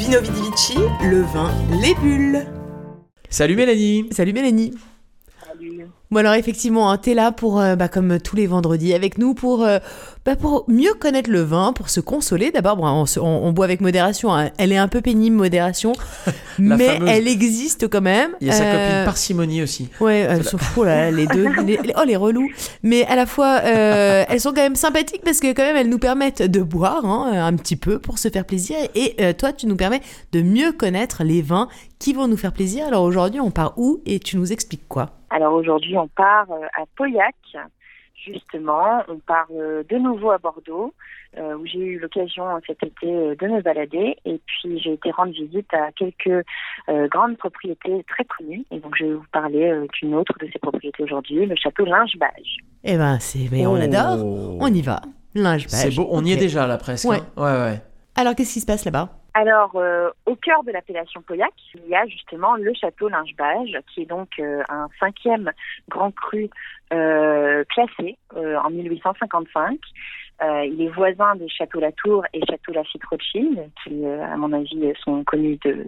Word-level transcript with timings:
Vino 0.00 0.18
Vidi 0.18 0.40
Vici, 0.50 0.78
le 1.02 1.20
vin, 1.20 1.50
les 1.82 1.94
bulles. 1.96 2.46
Salut 3.28 3.54
Mélanie 3.54 4.08
Salut 4.10 4.32
Mélanie. 4.32 4.72
Bon 6.12 6.18
alors 6.18 6.34
effectivement, 6.34 6.90
hein, 6.90 6.98
t'es 6.98 7.14
là 7.14 7.30
pour, 7.30 7.60
euh, 7.60 7.76
bah, 7.76 7.86
comme 7.86 8.18
tous 8.18 8.34
les 8.34 8.48
vendredis, 8.48 8.94
avec 8.94 9.16
nous 9.16 9.32
pour, 9.32 9.62
euh, 9.62 9.78
bah, 10.26 10.34
pour 10.34 10.64
mieux 10.66 10.92
connaître 10.94 11.30
le 11.30 11.40
vin, 11.42 11.72
pour 11.72 11.88
se 11.88 12.00
consoler. 12.00 12.50
D'abord, 12.50 12.76
bon, 12.76 12.84
on, 12.88 13.06
se- 13.06 13.20
on- 13.20 13.44
on 13.44 13.52
boit 13.52 13.66
avec 13.66 13.80
modération. 13.80 14.34
hein. 14.34 14.50
Elle 14.58 14.72
est 14.72 14.76
un 14.76 14.88
peu 14.88 15.02
pénible, 15.02 15.36
modération, 15.36 15.92
mais 16.58 16.94
fameuse. 16.96 17.08
elle 17.08 17.28
existe 17.28 17.86
quand 17.88 18.00
même. 18.00 18.32
Il 18.40 18.48
y 18.48 18.50
a 18.50 18.54
sa 18.54 18.64
Euh, 18.64 18.88
copine 18.88 19.04
parcimonie 19.04 19.62
aussi. 19.62 19.88
Ouais, 20.00 20.16
elles 20.28 20.42
sont 20.42 20.58
fous 20.58 20.82
là, 20.82 21.12
les 21.12 21.28
deux. 21.28 21.46
Les- 21.62 21.76
les- 21.76 21.94
oh 21.96 22.02
les 22.04 22.16
relous. 22.16 22.48
Mais 22.82 23.06
à 23.06 23.14
la 23.14 23.26
fois, 23.26 23.60
euh, 23.64 24.24
elles 24.28 24.40
sont 24.40 24.50
quand 24.50 24.62
même 24.62 24.74
sympathiques 24.74 25.22
parce 25.24 25.38
que 25.38 25.52
quand 25.52 25.62
même 25.62 25.76
elles 25.76 25.88
nous 25.88 26.00
permettent 26.00 26.42
de 26.42 26.60
boire 26.60 27.04
hein, 27.06 27.30
un 27.46 27.54
petit 27.54 27.76
peu 27.76 28.00
pour 28.00 28.18
se 28.18 28.28
faire 28.30 28.44
plaisir. 28.46 28.76
Et 28.96 29.14
euh, 29.20 29.32
toi, 29.32 29.52
tu 29.52 29.68
nous 29.68 29.76
permets 29.76 30.00
de 30.32 30.42
mieux 30.42 30.72
connaître 30.72 31.22
les 31.22 31.40
vins 31.40 31.68
qui 32.00 32.14
vont 32.14 32.26
nous 32.26 32.36
faire 32.36 32.52
plaisir. 32.52 32.84
Alors 32.88 33.04
aujourd'hui, 33.04 33.38
on 33.40 33.52
part 33.52 33.74
où 33.76 34.00
et 34.06 34.18
tu 34.18 34.36
nous 34.38 34.50
expliques 34.50 34.88
quoi? 34.88 35.10
Alors 35.30 35.54
aujourd'hui, 35.54 35.96
on 35.96 36.08
part 36.08 36.50
euh, 36.50 36.66
à 36.76 36.84
Pauillac, 36.96 37.34
justement. 38.26 39.02
On 39.08 39.18
part 39.18 39.46
euh, 39.52 39.82
de 39.88 39.96
nouveau 39.96 40.30
à 40.30 40.38
Bordeaux, 40.38 40.92
euh, 41.38 41.56
où 41.56 41.66
j'ai 41.66 41.78
eu 41.78 41.98
l'occasion 41.98 42.44
cet 42.66 42.82
été 42.82 43.06
de 43.06 43.46
me 43.46 43.62
balader. 43.62 44.16
Et 44.24 44.40
puis 44.44 44.78
j'ai 44.80 44.92
été 44.94 45.10
rendre 45.10 45.32
visite 45.32 45.72
à 45.72 45.90
quelques 45.92 46.44
euh, 46.88 47.08
grandes 47.08 47.36
propriétés 47.38 48.04
très 48.08 48.24
connues. 48.24 48.64
Et 48.70 48.78
donc 48.80 48.94
je 48.98 49.04
vais 49.04 49.14
vous 49.14 49.24
parler 49.32 49.70
euh, 49.70 49.86
d'une 50.00 50.14
autre 50.14 50.32
de 50.40 50.48
ces 50.52 50.58
propriétés 50.58 51.02
aujourd'hui, 51.02 51.46
le 51.46 51.54
château 51.56 51.84
Lingebage. 51.84 52.56
Eh 52.84 52.96
ben, 52.96 53.18
c'est, 53.20 53.48
mais 53.50 53.66
on 53.66 53.72
Oh. 53.72 53.76
adore. 53.76 54.56
On 54.60 54.66
y 54.72 54.82
va. 54.82 55.00
Linge 55.34 55.66
C'est 55.68 55.94
beau, 55.94 56.08
on 56.10 56.24
y 56.24 56.32
est 56.32 56.36
déjà 56.36 56.66
là 56.66 56.76
presque. 56.76 57.08
Ouais. 57.08 57.18
hein. 57.18 57.42
ouais, 57.42 57.70
ouais. 57.72 57.82
Alors 58.16 58.34
qu'est-ce 58.34 58.54
qui 58.54 58.60
se 58.60 58.66
passe 58.66 58.84
là-bas? 58.84 59.10
Alors, 59.34 59.76
euh, 59.76 60.10
au 60.26 60.34
cœur 60.34 60.64
de 60.64 60.72
l'appellation 60.72 61.22
Pauillac, 61.22 61.52
il 61.74 61.88
y 61.88 61.94
a 61.94 62.06
justement 62.06 62.56
le 62.56 62.72
château 62.74 63.08
Lingebage, 63.08 63.78
qui 63.92 64.02
est 64.02 64.06
donc 64.06 64.28
euh, 64.38 64.62
un 64.68 64.88
cinquième 64.98 65.52
grand 65.88 66.10
cru 66.10 66.50
euh, 66.92 67.64
classé 67.70 68.16
euh, 68.36 68.56
en 68.58 68.70
1855. 68.70 69.78
Euh, 70.42 70.64
il 70.64 70.80
est 70.82 70.88
voisin 70.88 71.36
des 71.36 71.48
châteaux 71.48 71.80
Latour 71.80 72.24
et 72.32 72.40
château 72.46 72.72
Lafitte 72.72 73.04
Rothschild, 73.04 73.70
qui, 73.84 74.04
euh, 74.04 74.24
à 74.24 74.36
mon 74.36 74.52
avis, 74.52 74.92
sont 75.04 75.22
connus 75.24 75.58
de, 75.64 75.86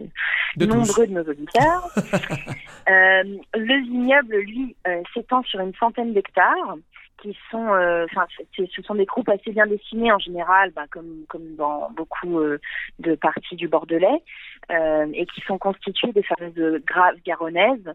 De 0.56 0.66
tous. 0.66 0.74
nombreux 0.74 1.06
de 1.06 1.12
nos 1.12 1.24
auditeurs. 1.24 1.88
Euh, 2.88 3.22
le 3.54 3.82
vignoble, 3.84 4.38
lui, 4.38 4.74
euh, 4.88 5.02
s'étend 5.14 5.44
sur 5.44 5.60
une 5.60 5.72
centaine 5.76 6.12
d'hectares 6.14 6.74
qui 7.22 7.36
sont, 7.50 7.72
euh, 7.72 8.04
enfin, 8.10 8.26
ce 8.56 8.82
sont 8.82 8.96
des 8.96 9.06
groupes 9.06 9.28
assez 9.28 9.52
bien 9.52 9.66
dessinés 9.66 10.12
en 10.12 10.18
général, 10.18 10.72
bah, 10.74 10.86
comme 10.90 11.24
comme 11.28 11.54
dans 11.56 11.90
beaucoup 11.92 12.40
euh, 12.40 12.58
de 12.98 13.14
parties 13.14 13.56
du 13.56 13.68
Bordelais, 13.68 14.22
euh, 14.70 15.06
et 15.14 15.24
qui 15.26 15.40
sont 15.42 15.58
constitués 15.58 16.12
des 16.12 16.24
fameuses 16.24 16.82
graves 16.84 17.16
garonnaises 17.24 17.94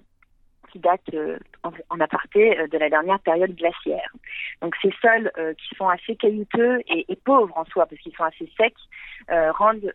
qui 0.77 0.79
datent 0.79 1.13
euh, 1.13 1.37
en, 1.63 1.71
en 1.89 1.99
aparté 1.99 2.57
euh, 2.59 2.67
de 2.67 2.77
la 2.77 2.89
dernière 2.89 3.19
période 3.19 3.55
glaciaire. 3.55 4.11
Donc 4.61 4.75
ces 4.81 4.93
sols 5.01 5.31
euh, 5.37 5.53
qui 5.53 5.75
sont 5.75 5.87
assez 5.87 6.15
caillouteux 6.15 6.81
et, 6.87 7.05
pauvres 7.23 7.57
en 7.57 7.65
soi 7.65 7.85
parce 7.85 7.99
qu'ils 8.01 8.15
sont 8.15 8.23
assez 8.23 8.49
secs 8.57 8.73
rendent 9.57 9.91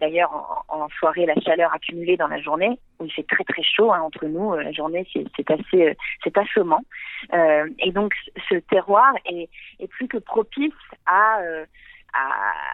d'ailleurs 0.00 0.64
en, 0.68 0.88
soirée 0.98 1.26
la 1.26 1.34
chaleur 1.40 1.72
accumulée 1.72 2.16
dans 2.16 2.26
la 2.26 2.40
journée 2.40 2.78
où 2.98 3.04
il 3.04 3.12
fait 3.12 3.22
très 3.22 3.44
très 3.44 3.62
chaud 3.62 3.92
hein, 3.92 4.00
entre 4.00 4.26
nous 4.26 4.56
la 4.56 4.72
journée 4.72 5.06
c'est 5.12 5.50
assez 5.50 5.96
c'est 6.24 6.36
assommant 6.36 6.80
et 7.32 7.92
donc 7.92 8.14
ce 8.48 8.56
terroir 8.56 9.12
est, 9.26 9.48
plus 9.90 10.08
que 10.08 10.16
propice 10.16 10.72
à 11.06 11.38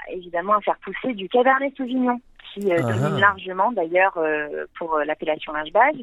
évidemment 0.09 0.59
faire 0.61 0.78
pousser 0.78 1.12
du 1.12 1.28
cabernet 1.28 1.77
sauvignon 1.77 2.20
qui 2.52 2.70
euh, 2.72 2.77
Ah. 2.78 2.92
domine 2.92 3.18
largement 3.20 3.72
d'ailleurs 3.72 4.16
euh, 4.16 4.66
pour 4.78 4.94
euh, 4.96 5.04
l'appellation 5.04 5.52
lingebage 5.52 5.96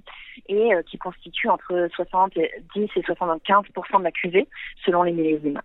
et 0.50 0.74
euh, 0.74 0.82
qui 0.84 0.98
constitue 0.98 1.50
entre 1.50 1.88
70 1.96 2.40
et 2.76 3.02
75% 3.02 4.00
de 4.00 4.04
la 4.04 4.12
cuvée 4.12 4.48
selon 4.86 5.04
les 5.04 5.12
millésimes. 5.12 5.62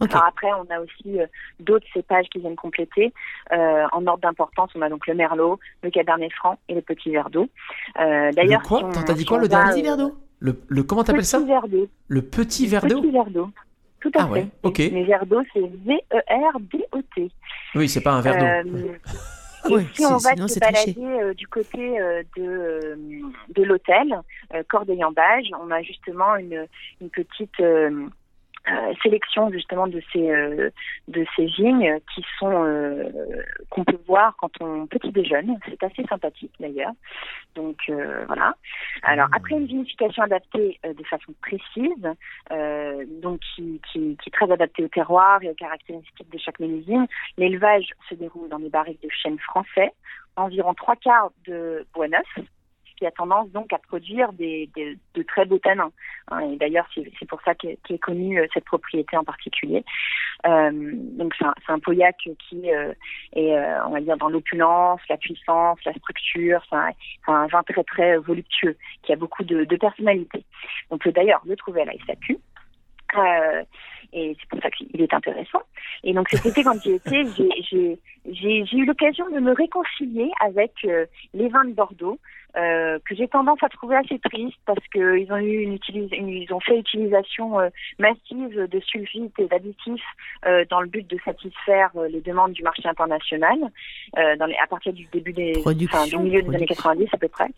Ok. 0.00 0.10
Alors 0.14 0.24
après, 0.26 0.48
on 0.54 0.66
a 0.74 0.80
aussi 0.80 1.20
euh, 1.20 1.26
d'autres 1.60 1.86
cépages 1.92 2.26
qui 2.32 2.40
viennent 2.40 2.56
compléter. 2.56 3.12
Euh, 3.52 3.86
en 3.92 4.04
ordre 4.06 4.20
d'importance, 4.22 4.70
on 4.74 4.82
a 4.82 4.88
donc 4.88 5.06
le 5.06 5.14
merlot, 5.14 5.60
le 5.82 5.90
cabernet 5.90 6.32
franc 6.32 6.58
et 6.68 6.74
le 6.74 6.80
petit 6.82 7.10
verre 7.10 7.30
d'eau. 7.30 7.48
Euh, 8.00 8.32
D'ailleurs, 8.32 8.62
Le 8.62 8.66
quoi 8.68 8.90
si 8.92 9.04
T'as 9.04 9.12
dit 9.14 9.20
si 9.20 9.26
quoi, 9.26 9.38
le 9.38 9.46
dernier 9.48 9.70
Petit 9.72 9.82
verre 9.82 9.96
d'eau? 9.96 10.16
Le, 10.40 10.60
le 10.68 10.82
comment 10.82 11.04
t'appelles 11.04 11.24
ça? 11.24 11.38
Petit 11.38 11.46
verre 11.46 11.68
d'eau. 11.68 11.88
Le 12.08 12.22
petit 12.22 12.66
verre 12.66 12.84
d'eau? 12.86 13.00
Petit 13.00 13.10
verre 13.12 13.30
d'eau. 13.30 13.50
Tout 14.00 14.10
à 14.16 14.22
Ah 14.22 14.26
fait. 14.26 14.32
ouais, 14.32 14.46
ok. 14.64 14.78
Mais 14.92 15.04
verre 15.04 15.24
d'eau, 15.26 15.40
c'est 15.52 15.60
V-E-R-D-O-T. 15.60 17.30
Oui, 17.76 17.88
c'est 17.88 18.00
pas 18.00 18.10
un 18.14 18.20
verre 18.22 18.64
d'eau. 18.64 18.78
Et 19.70 19.84
si 19.94 20.04
on 20.04 20.16
va 20.16 20.30
sinon 20.34 20.48
se 20.48 20.58
balader 20.58 20.94
euh, 20.98 21.34
du 21.34 21.46
côté 21.46 22.00
euh, 22.00 22.22
de, 22.36 22.42
euh, 22.42 22.96
de 23.50 23.62
l'hôtel 23.62 24.20
euh, 24.54 24.62
Corday-en-Bage, 24.68 25.50
on 25.60 25.70
a 25.70 25.82
justement 25.82 26.36
une, 26.36 26.66
une 27.00 27.10
petite 27.10 27.60
euh, 27.60 28.06
euh, 28.70 28.92
sélection 29.02 29.50
justement 29.50 29.88
de 29.88 30.00
ces 30.12 30.30
euh, 30.30 30.70
de 31.08 31.24
ces 31.34 31.46
vignes 31.46 31.98
qui 32.14 32.24
sont 32.38 32.64
euh, 32.64 33.10
qu'on 33.70 33.84
peut 33.84 33.98
voir 34.06 34.36
quand 34.38 34.52
on 34.60 34.86
petit 34.86 35.10
déjeune. 35.10 35.58
C'est 35.68 35.82
assez 35.82 36.04
sympathique 36.04 36.52
d'ailleurs. 36.60 36.92
Donc 37.54 37.76
euh, 37.88 38.24
voilà. 38.26 38.54
Alors 39.02 39.28
après 39.32 39.54
une 39.54 39.66
vinification 39.66 40.22
adaptée 40.22 40.78
euh, 40.86 40.94
de 40.94 41.04
façon 41.04 41.32
précise, 41.42 42.08
euh, 42.50 43.04
donc 43.22 43.40
qui, 43.54 43.80
qui, 43.92 44.16
qui 44.16 44.28
est 44.28 44.32
très 44.32 44.50
adaptée 44.50 44.84
au 44.84 44.88
terroir 44.88 45.42
et 45.42 45.50
aux 45.50 45.54
caractéristiques 45.54 46.30
de 46.30 46.38
chaque 46.38 46.60
millésime, 46.60 47.06
l'élevage 47.36 47.86
se 48.08 48.14
déroule 48.14 48.48
dans 48.48 48.58
des 48.58 48.70
barriques 48.70 49.02
de 49.02 49.10
chêne 49.10 49.38
français, 49.38 49.92
environ 50.36 50.74
trois 50.74 50.96
quarts 50.96 51.30
de 51.46 51.86
bois 51.94 52.08
neuf, 52.08 52.26
qui 53.02 53.06
a 53.06 53.10
tendance 53.10 53.50
donc 53.50 53.72
à 53.72 53.78
produire 53.78 54.32
des, 54.32 54.70
de 54.76 55.22
très 55.24 55.44
beaux 55.44 55.58
tanins. 55.58 55.90
hein. 56.30 56.38
et 56.38 56.56
d'ailleurs, 56.56 56.86
c'est 56.94 57.26
pour 57.28 57.42
ça 57.42 57.52
qu'est 57.56 57.76
qu'est 57.84 57.98
connue 57.98 58.38
euh, 58.38 58.46
cette 58.54 58.64
propriété 58.64 59.16
en 59.16 59.24
particulier. 59.24 59.84
Euh, 60.46 60.70
donc 61.18 61.34
c'est 61.36 61.44
un, 61.44 61.54
un 61.66 61.80
Pauillac 61.80 62.16
qui 62.48 62.70
euh, 62.72 62.92
est, 63.34 63.56
on 63.86 63.90
va 63.90 64.00
dire, 64.00 64.16
dans 64.18 64.28
l'opulence, 64.28 65.00
la 65.08 65.16
puissance, 65.16 65.80
la 65.84 65.94
structure. 65.94 66.62
C'est 66.70 66.76
un, 67.26 67.46
vin 67.48 67.64
très 67.64 67.82
très 67.82 68.18
voluptueux 68.18 68.76
qui 69.02 69.12
a 69.12 69.16
beaucoup 69.16 69.42
de, 69.42 69.64
de 69.64 69.76
personnalité. 69.76 70.44
On 70.90 70.98
peut 70.98 71.10
d'ailleurs 71.10 71.42
le 71.44 71.56
trouver 71.56 71.82
à 71.82 71.86
la 71.86 71.94
SAQ. 72.06 72.38
Et 74.14 74.36
c'est 74.38 74.48
pour 74.48 74.60
ça 74.62 74.70
qu'il 74.70 75.00
est 75.00 75.12
intéressant. 75.14 75.62
Et 76.04 76.12
donc 76.12 76.28
cet 76.28 76.44
été, 76.46 76.62
quand 76.62 76.80
j'y 76.82 76.92
étais, 76.92 77.24
j'ai- 77.66 77.98
eu 78.72 78.84
l'occasion 78.84 79.28
de 79.30 79.40
me 79.40 79.52
réconcilier 79.52 80.30
avec 80.40 80.72
les 81.34 81.48
vins 81.48 81.64
de 81.64 81.72
Bordeaux, 81.72 82.18
euh, 82.56 82.98
que 83.08 83.14
j'ai 83.14 83.28
tendance 83.28 83.62
à 83.62 83.68
trouver 83.68 83.96
assez 83.96 84.18
tristes 84.18 84.58
parce 84.66 84.86
qu'ils 84.88 85.32
ont 85.32 85.38
eu 85.38 85.62
une 85.62 85.78
une- 85.94 86.28
ils 86.28 86.52
ont 86.52 86.60
fait 86.60 86.78
utilisation 86.78 87.58
euh, 87.60 87.68
massive 87.98 88.68
de 88.70 88.80
sulfites 88.80 89.38
et 89.38 89.46
d'additifs 89.46 90.02
euh, 90.46 90.64
dans 90.70 90.80
le 90.80 90.88
but 90.88 91.06
de 91.08 91.18
satisfaire 91.24 91.90
euh, 91.96 92.08
les 92.08 92.20
demandes 92.20 92.52
du 92.52 92.62
marché 92.62 92.86
international 92.86 93.58
euh, 94.18 94.36
dans 94.36 94.46
les, 94.46 94.56
à 94.56 94.66
partir 94.66 94.92
du 94.92 95.06
début 95.12 95.32
des 95.32 95.52
enfin, 95.94 96.06
du 96.06 96.18
milieu 96.18 96.42
des 96.42 96.48
années 96.54 96.66
production. 96.66 96.90
90 96.90 97.08
à 97.12 97.16
peu 97.18 97.28
près. 97.28 97.48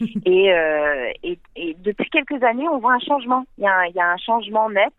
et, 0.26 0.52
euh, 0.52 1.10
et, 1.22 1.38
et 1.56 1.76
depuis 1.80 2.08
quelques 2.10 2.42
années, 2.42 2.68
on 2.68 2.78
voit 2.78 2.94
un 2.94 3.00
changement. 3.00 3.44
Il 3.58 3.64
y 3.64 3.66
a 3.66 3.74
un, 3.74 3.84
il 3.86 3.94
y 3.94 4.00
a 4.00 4.10
un 4.10 4.16
changement 4.16 4.70
net 4.70 4.92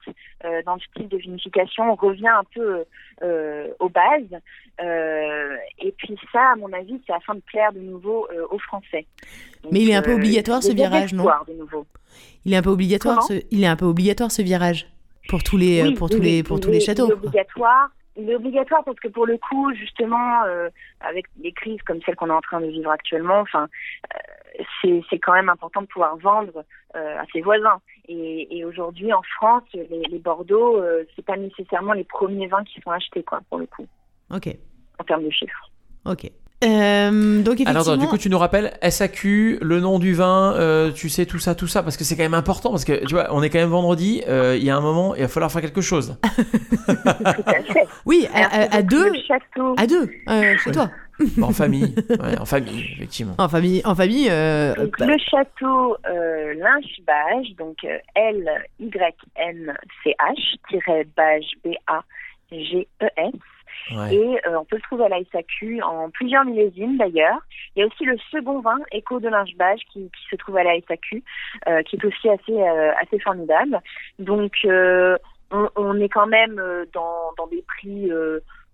euh, 0.45 0.61
dans 0.65 0.75
le 0.75 0.81
style 0.81 1.07
de 1.07 1.17
vinification. 1.17 1.91
On 1.91 1.95
revient 1.95 2.27
un 2.27 2.43
peu 2.53 2.83
euh, 3.21 3.67
aux 3.79 3.89
bases. 3.89 4.39
Euh, 4.81 5.55
et 5.79 5.91
puis 5.97 6.17
ça, 6.31 6.51
à 6.53 6.55
mon 6.55 6.71
avis, 6.73 7.01
c'est 7.05 7.13
afin 7.13 7.35
de 7.35 7.41
plaire 7.41 7.73
de 7.73 7.79
nouveau 7.79 8.27
aux 8.49 8.59
Français. 8.59 9.05
Donc, 9.63 9.71
Mais 9.71 9.81
il 9.81 9.89
est 9.89 9.95
un 9.95 10.01
peu 10.01 10.13
obligatoire, 10.13 10.63
ce 10.63 10.71
virage, 10.71 11.13
non 11.13 11.23
espoirs, 11.23 11.45
de 11.45 11.53
nouveau. 11.53 11.85
Il 12.45 12.53
est 12.53 12.57
un 12.57 12.61
peu 12.61 12.69
obligatoire, 12.69 13.19
Comment 13.27 13.39
ce... 13.39 13.45
il 13.51 13.63
est 13.63 13.67
un 13.67 13.75
peu 13.75 13.85
obligatoire 13.85 14.31
ce 14.31 14.41
virage 14.41 14.87
pour 15.29 15.43
tous 15.43 15.57
les, 15.57 15.83
Oui, 15.83 15.93
pour 15.95 16.09
tous 16.09 16.19
les, 16.19 16.43
pour 16.43 16.59
tous 16.59 16.69
les 16.69 16.79
châteaux. 16.79 17.07
Il 17.07 17.11
est 17.11 17.15
quoi. 17.15 17.27
obligatoire. 17.27 17.89
Il 18.15 18.29
est 18.29 18.35
obligatoire 18.35 18.83
parce 18.83 18.99
que 18.99 19.07
pour 19.07 19.25
le 19.25 19.37
coup, 19.37 19.73
justement, 19.73 20.43
euh, 20.45 20.69
avec 20.99 21.25
des 21.37 21.51
crises 21.51 21.81
comme 21.81 21.99
celle 22.05 22.15
qu'on 22.15 22.27
est 22.27 22.33
en 22.33 22.41
train 22.41 22.61
de 22.61 22.67
vivre 22.67 22.91
actuellement, 22.91 23.39
enfin, 23.39 23.67
euh, 24.13 24.19
c'est 24.81 25.01
c'est 25.09 25.19
quand 25.19 25.33
même 25.33 25.49
important 25.49 25.81
de 25.81 25.87
pouvoir 25.87 26.17
vendre 26.17 26.63
euh, 26.95 27.17
à 27.19 27.23
ses 27.31 27.41
voisins. 27.41 27.79
Et, 28.07 28.57
et 28.57 28.65
aujourd'hui, 28.65 29.13
en 29.13 29.21
France, 29.37 29.63
les, 29.73 29.87
les 30.09 30.19
Bordeaux, 30.19 30.77
euh, 30.77 31.03
c'est 31.15 31.25
pas 31.25 31.37
nécessairement 31.37 31.93
les 31.93 32.03
premiers 32.03 32.47
vins 32.47 32.63
qui 32.63 32.79
sont 32.81 32.91
achetés, 32.91 33.23
quoi, 33.23 33.39
pour 33.49 33.57
le 33.59 33.65
coup, 33.65 33.87
Ok, 34.33 34.49
en 34.99 35.03
termes 35.03 35.23
de 35.23 35.29
chiffres. 35.31 35.69
ok. 36.05 36.29
Euh, 36.63 37.41
donc 37.41 37.55
effectivement, 37.55 37.81
Alors, 37.81 37.97
du 37.97 38.07
coup, 38.07 38.17
tu 38.17 38.29
nous 38.29 38.37
rappelles 38.37 38.71
SAQ, 38.81 39.59
le 39.61 39.81
nom 39.81 39.99
du 39.99 40.13
vin, 40.13 40.53
euh, 40.55 40.91
tu 40.93 41.09
sais 41.09 41.25
tout 41.25 41.37
ça, 41.37 41.55
tout 41.55 41.67
ça, 41.67 41.83
parce 41.83 41.97
que 41.97 42.05
c'est 42.05 42.15
quand 42.15 42.23
même 42.23 42.33
important, 42.33 42.69
parce 42.69 42.85
que 42.85 43.05
tu 43.05 43.13
vois, 43.15 43.27
on 43.31 43.43
est 43.43 43.49
quand 43.49 43.59
même 43.59 43.67
vendredi, 43.67 44.23
euh, 44.29 44.55
il 44.57 44.63
y 44.63 44.69
a 44.69 44.77
un 44.77 44.79
moment, 44.79 45.13
il 45.13 45.21
va 45.23 45.27
falloir 45.27 45.51
faire 45.51 45.61
quelque 45.61 45.81
chose. 45.81 46.17
Tout 46.87 46.93
à 47.05 47.63
fait. 47.63 47.87
oui, 48.05 48.27
à, 48.33 48.77
à- 48.77 48.81
deux, 48.81 49.11
à 49.77 49.87
deux, 49.87 50.09
euh, 50.29 50.57
chez 50.57 50.71
toi, 50.71 50.89
en 51.41 51.51
famille, 51.51 51.93
ouais, 52.09 52.37
en 52.39 52.45
famille, 52.45 52.83
effectivement. 52.93 53.35
en 53.37 53.47
famille, 53.49 53.81
en 53.85 53.95
famille. 53.95 54.27
euh, 54.29 54.73
Donc, 54.75 54.97
bah, 54.99 55.05
le 55.05 55.17
château 55.17 55.95
euh, 56.07 56.53
Lynchbage, 56.55 57.55
donc 57.57 57.77
euh, 57.83 57.97
L-Y-N-C-H, 59.43 60.57
B-A-G-E-S. 62.51 63.33
Ouais. 63.91 64.15
Et 64.15 64.39
euh, 64.47 64.59
on 64.59 64.63
peut 64.65 64.77
le 64.77 64.81
trouver 64.83 65.03
à 65.05 65.09
la 65.09 65.19
SAQ 65.31 65.81
en 65.81 66.09
plusieurs 66.09 66.45
millésimes 66.45 66.97
d'ailleurs. 66.97 67.39
Il 67.75 67.81
y 67.81 67.83
a 67.83 67.87
aussi 67.87 68.05
le 68.05 68.17
second 68.31 68.61
vin, 68.61 68.77
Écho 68.93 69.19
de 69.19 69.27
linge 69.27 69.53
beige, 69.57 69.81
qui, 69.91 70.03
qui 70.03 70.25
se 70.31 70.37
trouve 70.37 70.55
à 70.57 70.63
la 70.63 70.79
SAQ, 70.87 71.21
euh, 71.67 71.81
qui 71.83 71.97
est 71.97 72.05
aussi 72.05 72.29
assez 72.29 72.53
euh, 72.53 72.91
assez 73.01 73.19
formidable. 73.19 73.77
Donc 74.19 74.53
euh, 74.63 75.17
on, 75.51 75.67
on 75.75 75.99
est 75.99 76.07
quand 76.07 76.27
même 76.27 76.55
dans, 76.93 77.33
dans 77.37 77.47
des 77.47 77.61
prix 77.67 78.09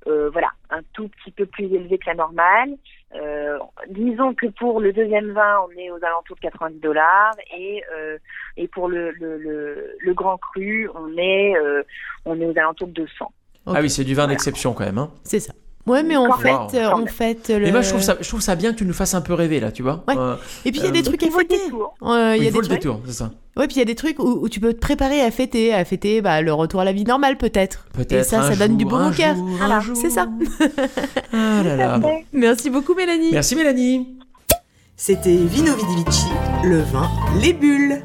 euh, 0.07 0.29
voilà 0.31 0.49
un 0.69 0.81
tout 0.93 1.09
petit 1.09 1.31
peu 1.31 1.45
plus 1.45 1.65
élevés 1.65 1.97
que 1.97 2.07
la 2.07 2.15
normale. 2.15 2.75
Euh, 3.15 3.57
disons 3.89 4.33
que 4.35 4.45
pour 4.47 4.79
le 4.79 4.93
deuxième 4.93 5.31
vin, 5.31 5.65
on 5.67 5.79
est 5.79 5.89
aux 5.89 6.03
alentours 6.03 6.35
de 6.35 6.41
90 6.41 6.79
dollars 6.79 7.35
et 7.57 7.83
euh, 7.93 8.17
et 8.55 8.67
pour 8.67 8.87
le, 8.87 9.11
le, 9.11 9.37
le, 9.37 9.95
le 9.99 10.13
grand 10.13 10.37
cru, 10.37 10.89
on 10.93 11.17
est 11.17 11.55
euh, 11.57 11.83
on 12.25 12.39
est 12.39 12.45
aux 12.45 12.57
alentours 12.57 12.87
de 12.87 12.93
200. 12.93 13.25
Ok. 13.65 13.75
Ah 13.75 13.81
oui, 13.81 13.89
c'est 13.89 14.03
du 14.03 14.13
vin 14.15 14.27
d'exception 14.27 14.73
quand 14.73 14.85
même. 14.85 14.97
Hein. 14.97 15.11
C'est 15.23 15.39
ça. 15.39 15.53
Ouais, 15.89 16.03
mais 16.03 16.15
fête, 16.41 16.73
même. 16.73 16.83
euh, 16.85 16.93
on 16.93 16.97
même. 16.99 17.07
fête 17.07 17.49
le. 17.49 17.59
Mais 17.59 17.71
moi, 17.71 17.81
je 17.81 17.89
trouve, 17.89 18.01
ça, 18.01 18.17
je 18.19 18.27
trouve 18.27 18.41
ça 18.41 18.55
bien 18.55 18.71
que 18.73 18.77
tu 18.77 18.85
nous 18.85 18.93
fasses 18.93 19.13
un 19.13 19.21
peu 19.21 19.33
rêver 19.33 19.59
là, 19.59 19.71
tu 19.71 19.83
vois. 19.83 20.03
Ouais. 20.07 20.15
Euh, 20.17 20.35
Et 20.65 20.71
puis 20.71 20.79
il 20.81 20.85
y 20.85 20.87
a 20.87 20.91
des 20.91 20.99
Euh, 20.99 21.03
trucs 21.03 21.23
à 21.23 21.25
Il 21.25 21.31
faut 21.31 21.39
le 21.39 21.45
fêter. 21.47 21.63
détour. 21.65 21.93
Euh, 22.03 22.35
Il 22.37 22.43
y 22.43 22.47
a 22.47 22.51
des 22.51 22.67
détour, 22.67 23.01
c'est 23.05 23.13
ça. 23.13 23.31
Ouais, 23.57 23.67
puis 23.67 23.75
il 23.75 23.79
y 23.79 23.81
a 23.81 23.85
des 23.85 23.95
trucs 23.95 24.19
où, 24.19 24.39
où 24.41 24.47
tu 24.47 24.59
peux 24.59 24.73
te 24.73 24.79
préparer 24.79 25.21
à 25.21 25.31
fêter, 25.31 25.73
à 25.73 25.83
fêter 25.83 26.21
bah, 26.21 26.41
le 26.41 26.53
retour 26.53 26.79
à 26.79 26.85
la 26.85 26.93
vie 26.93 27.03
normale 27.03 27.37
peut-être. 27.37 27.87
Peut-être. 27.93 28.13
Et 28.13 28.23
ça, 28.23 28.41
un 28.43 28.49
ça 28.51 28.55
donne 28.55 28.77
du 28.77 28.85
bon 28.85 29.11
cœur. 29.11 29.35
Voilà, 29.35 29.81
c'est 29.95 30.09
ça. 30.09 30.27
Ah 31.33 31.63
là 31.63 31.75
là. 31.75 31.99
Fait. 32.01 32.25
Merci 32.33 32.69
beaucoup 32.69 32.93
Mélanie. 32.95 33.29
Merci 33.31 33.55
Mélanie. 33.55 34.07
C'était 34.95 35.35
Vino 35.35 35.73
Vidivici, 35.75 36.27
le 36.63 36.79
vin, 36.81 37.09
les 37.41 37.53
bulles. 37.53 38.01